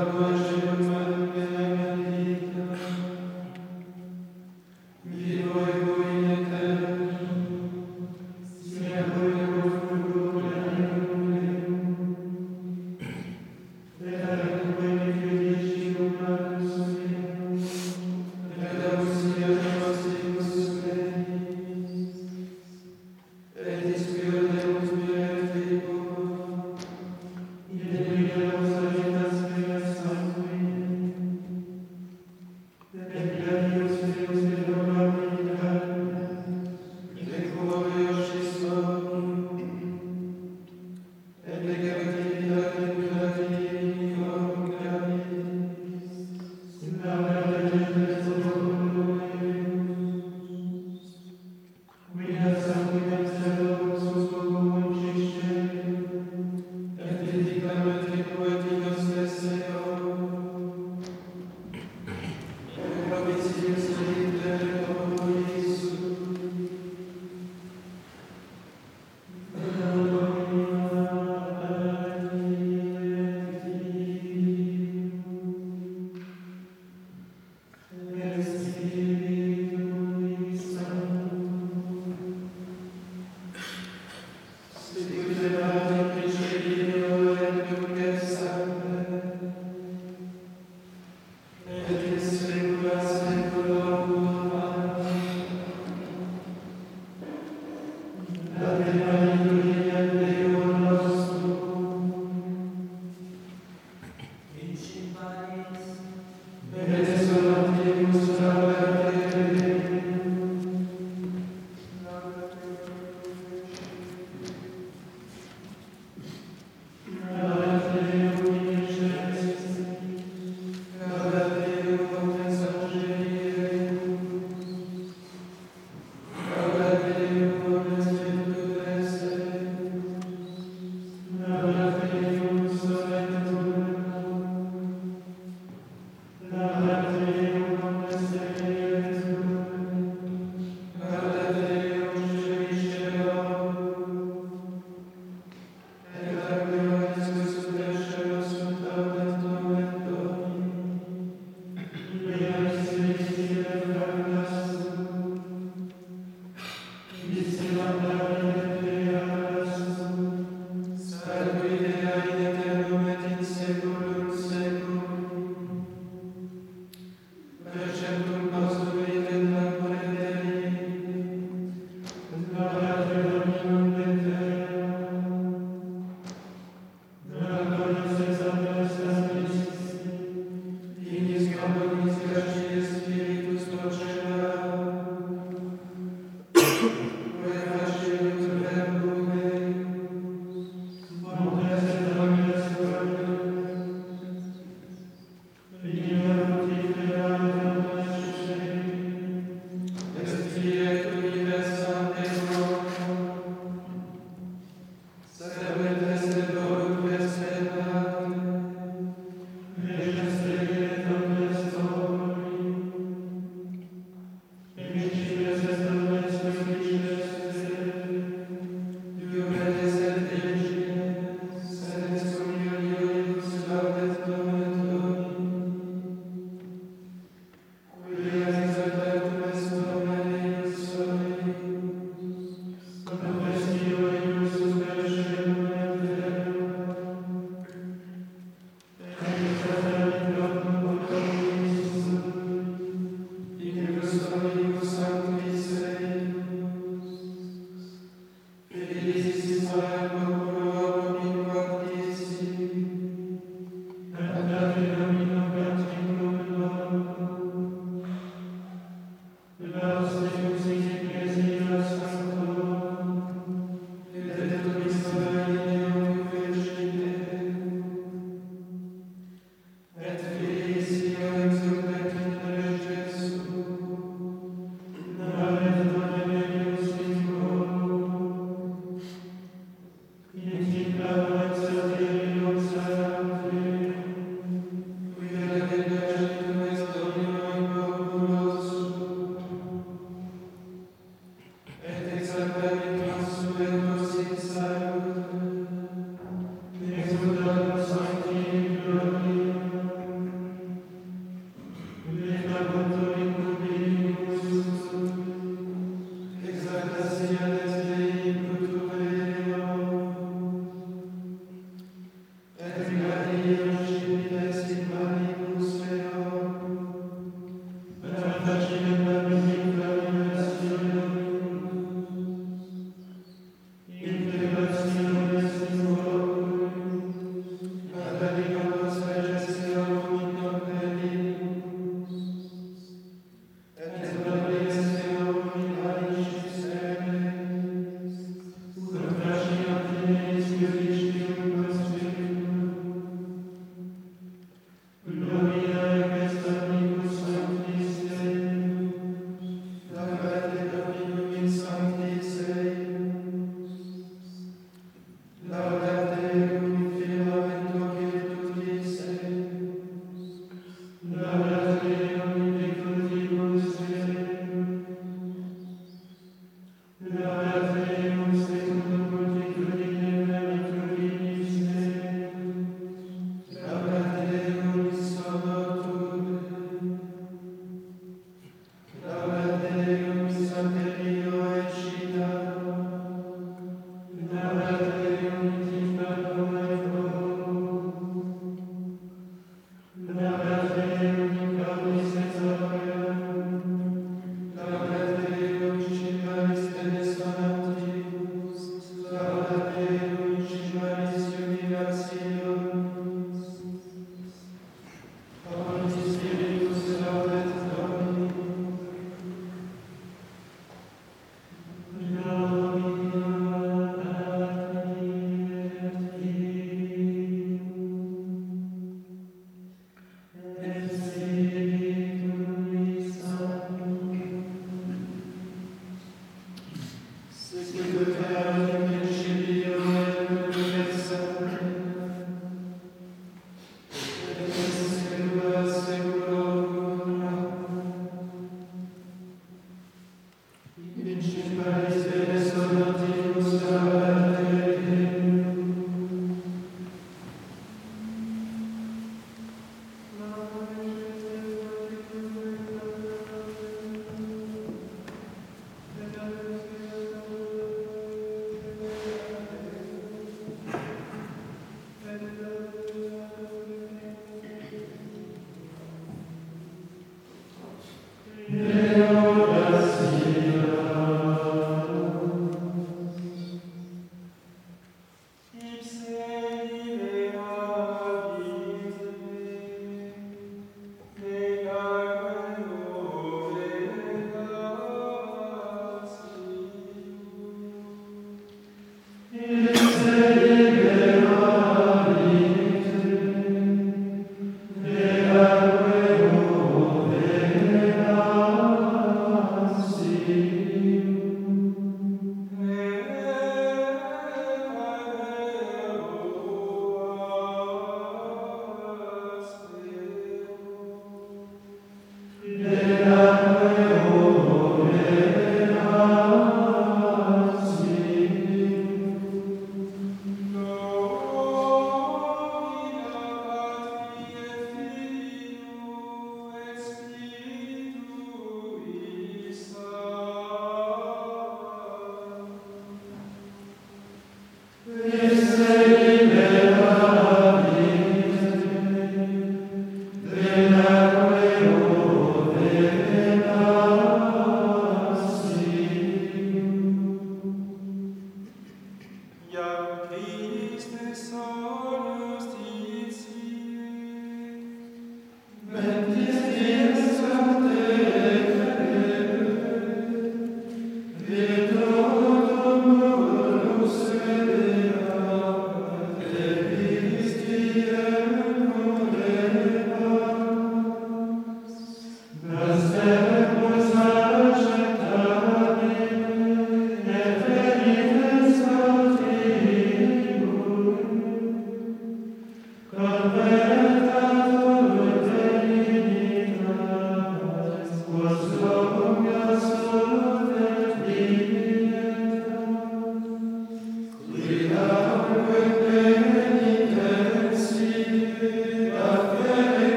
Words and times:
Amen. 0.00 0.29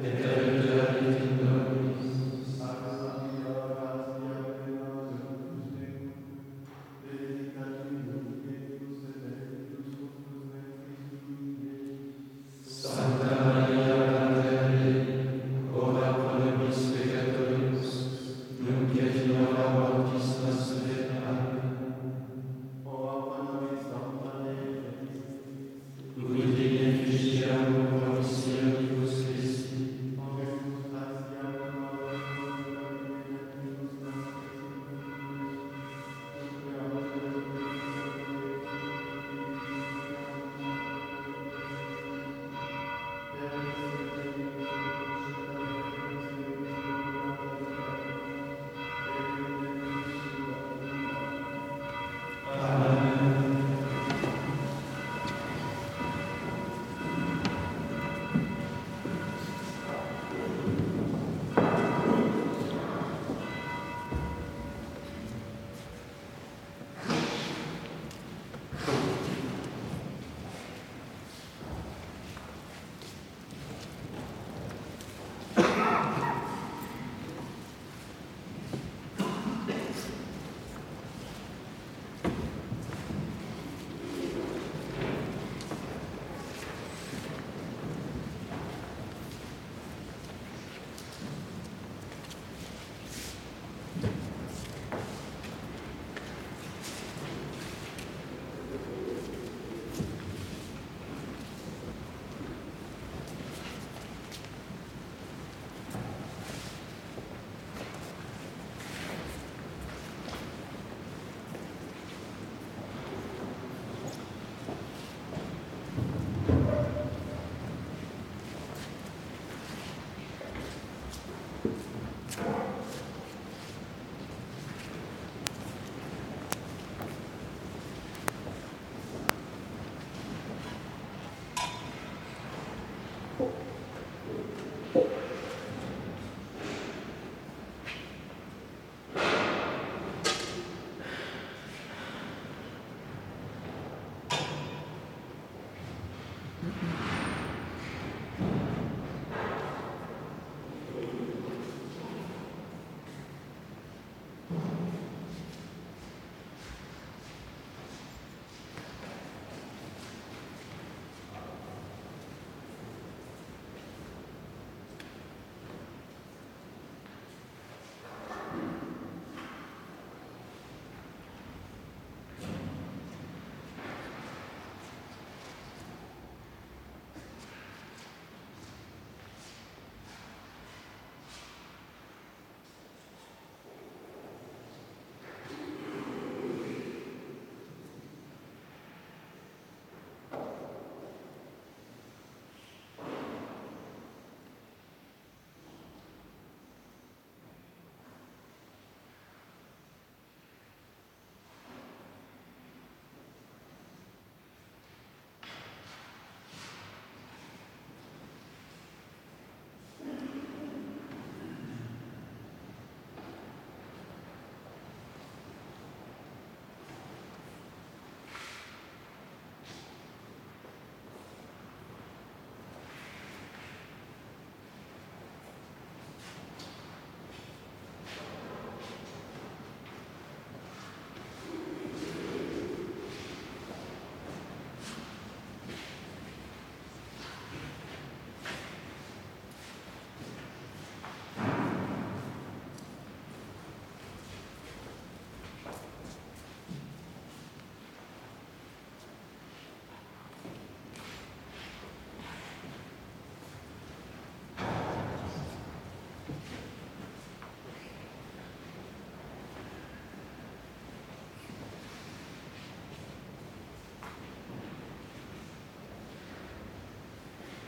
Amen. 0.00 0.61